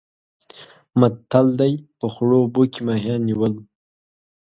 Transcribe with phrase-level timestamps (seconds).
[0.99, 3.53] متل دی: په خړو اوبو کې ماهیان نیول.